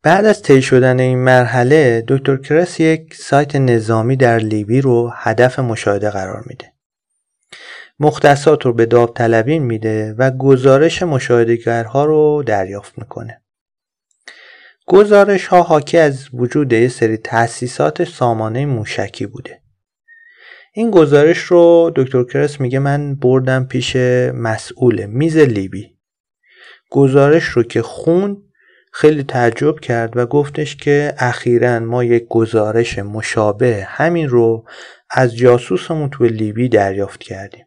[0.06, 5.60] بعد از طی شدن این مرحله دکتر کرس یک سایت نظامی در لیبی رو هدف
[5.60, 6.74] مشاهده قرار میده.
[8.00, 13.42] مختصات رو به داوطلبین میده و گزارش مشاهدهگرها رو دریافت می‌کنه.
[14.88, 19.62] گزارش ها حاکی از وجود یه سری تأسیسات سامانه موشکی بوده.
[20.74, 23.96] این گزارش رو دکتر کرس میگه من بردم پیش
[24.34, 25.98] مسئول میز لیبی.
[26.90, 28.45] گزارش رو که خون
[28.98, 34.66] خیلی تعجب کرد و گفتش که اخیرا ما یک گزارش مشابه همین رو
[35.10, 37.66] از جاسوسمون تو لیبی دریافت کردیم.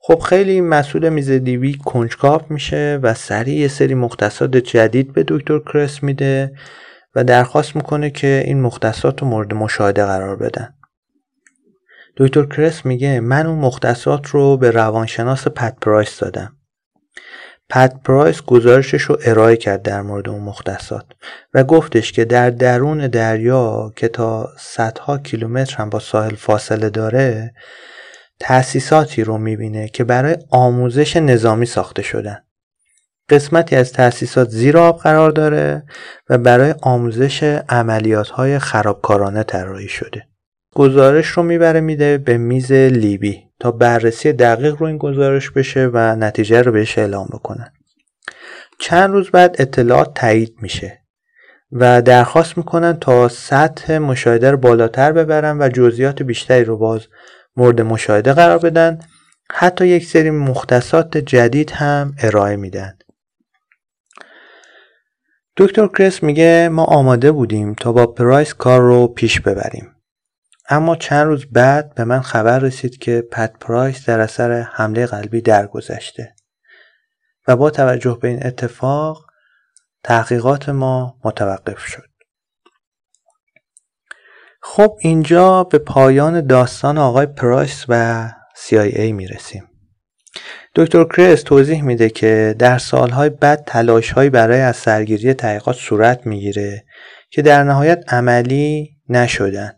[0.00, 5.58] خب خیلی مسئول میز لیبی کنجکاو میشه و سریع یه سری مختصات جدید به دکتر
[5.58, 6.52] کرس میده
[7.14, 10.74] و درخواست می‌کنه که این مختصات رو مورد مشاهده قرار بدن.
[12.16, 16.54] دکتر کرس میگه من اون مختصات رو به روانشناس پت پرایس دادم.
[17.70, 21.04] پت پرایس گزارشش رو ارائه کرد در مورد اون مختصات
[21.54, 27.54] و گفتش که در درون دریا که تا صدها کیلومتر هم با ساحل فاصله داره
[28.40, 32.38] تأسیساتی رو می‌بینه که برای آموزش نظامی ساخته شدن.
[33.28, 35.82] قسمتی از تأسیسات زیر آب قرار داره
[36.28, 40.28] و برای آموزش عملیات های خرابکارانه طراحی شده.
[40.74, 43.47] گزارش رو می‌بره میده به میز لیبی.
[43.60, 47.72] تا بررسی دقیق رو این گزارش بشه و نتیجه رو بهش اعلام بکنن.
[48.78, 51.02] چند روز بعد اطلاعات تایید میشه
[51.72, 57.06] و درخواست می‌کنن تا سطح مشاهده رو بالاتر ببرن و جزئیات بیشتری رو باز
[57.56, 58.98] مورد مشاهده قرار بدن.
[59.52, 62.98] حتی یک سری مختصات جدید هم ارائه میدن.
[65.56, 69.97] دکتر کرس میگه ما آماده بودیم تا با پرایس کار رو پیش ببریم.
[70.68, 75.40] اما چند روز بعد به من خبر رسید که پت پرایس در اثر حمله قلبی
[75.40, 76.34] درگذشته
[77.48, 79.26] و با توجه به این اتفاق
[80.04, 82.08] تحقیقات ما متوقف شد.
[84.62, 89.68] خب اینجا به پایان داستان آقای پرایس و CIA می‌رسیم
[90.74, 96.84] دکتر کریس توضیح میده که در سالهای بعد تلاشهایی برای از سرگیری تحقیقات صورت می‌گیره
[97.30, 99.77] که در نهایت عملی نشدن.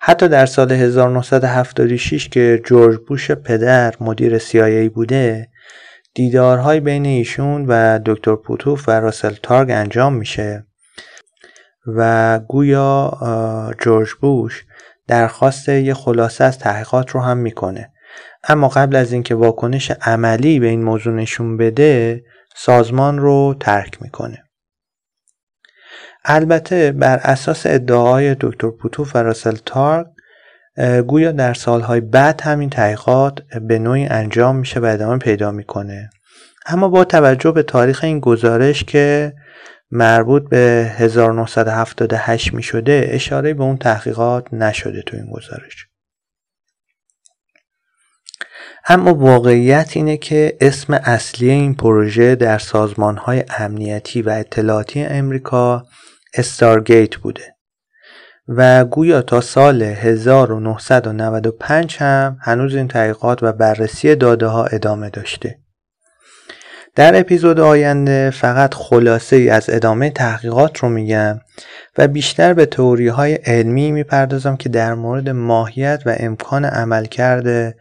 [0.00, 5.48] حتی در سال 1976 که جورج بوش پدر مدیر CIA بوده
[6.14, 10.66] دیدارهای بین ایشون و دکتر پوتوف و راسل تارگ انجام میشه
[11.86, 13.18] و گویا
[13.80, 14.64] جورج بوش
[15.08, 17.92] درخواست یه خلاصه از تحقیقات رو هم می‌کنه.
[18.48, 22.24] اما قبل از اینکه واکنش عملی به این موضوع نشون بده
[22.56, 24.45] سازمان رو ترک می‌کنه.
[26.28, 30.06] البته بر اساس ادعای دکتر پوتوف و راسل تارک
[31.06, 36.10] گویا در سالهای بعد همین تحقیقات به نوعی انجام میشه و ادامه پیدا می‌کنه.
[36.66, 39.32] اما با توجه به تاریخ این گزارش که
[39.90, 45.86] مربوط به 1978 می شده اشاره به اون تحقیقات نشده تو این گزارش.
[48.88, 55.86] اما واقعیت اینه که اسم اصلی این پروژه در سازمان های امنیتی و اطلاعاتی امریکا
[56.36, 57.56] استارگیت بوده.
[58.48, 65.58] و گویا تا سال 1995 هم هنوز این تحقیقات و بررسی داده ها ادامه داشته.
[66.94, 71.40] در اپیزود آینده فقط خلاصه ای از ادامه تحقیقات رو میگم
[71.98, 77.74] و بیشتر به تئوری های علمی می‌پردازم که در مورد ماهیت و امکان عملکرد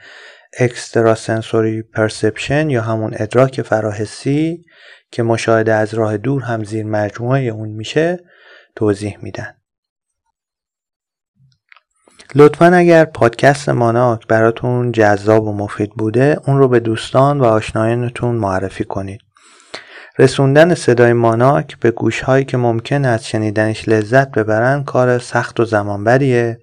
[0.60, 4.66] اکستراسنسوری پرسپشن یا همون ادراک فراحسی
[5.12, 8.20] که مشاهده از راه دور هم زیر مجموعه اون میشه
[8.76, 9.56] توضیح میدن.
[12.36, 18.36] لطفا اگر پادکست ماناک براتون جذاب و مفید بوده اون رو به دوستان و آشنایانتون
[18.36, 19.22] معرفی کنید.
[20.20, 25.66] رسوندن صدای ماناک به گوش هایی که ممکن از شنیدنش لذت ببرن کار سخت و
[25.66, 26.60] زمانبریه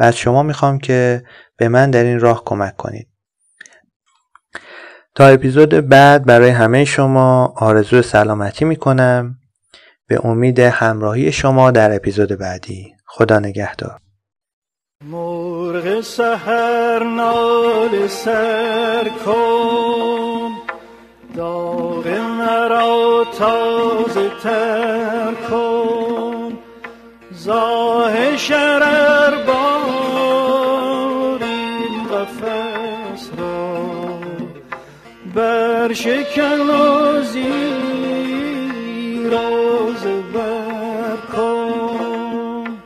[0.00, 1.24] و از شما می‌خوام که
[1.56, 3.08] به من در این راه کمک کنید.
[5.14, 9.38] تا اپیزود بعد برای همه شما آرزو سلامتی می‌کنم.
[10.12, 12.94] به امید همراهی شما در اپیزود بعدی.
[13.06, 13.98] خدا نگهدار.
[15.04, 20.50] مرغ سهر نال سر کن.
[21.36, 26.58] داغ مرا تازه تر کن.
[27.30, 30.48] زاه شرر باریم
[32.12, 33.78] قفص را.
[35.34, 37.22] بر شکن و
[39.32, 42.78] زیراز بر کن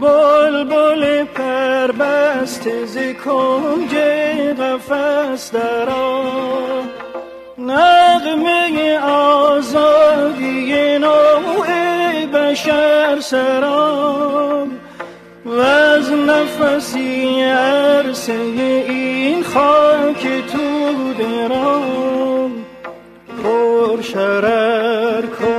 [0.00, 3.94] بلبل پر بسته ز کنج
[4.60, 6.95] قفس درا
[7.66, 11.66] نغمه آزادی نوع
[12.34, 14.70] بشر سرام
[15.46, 22.06] و از نفسی عرصه این خاک تو درام.
[24.06, 25.55] شرر کن.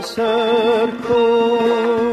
[0.00, 2.09] مختصر کن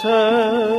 [0.00, 0.77] 深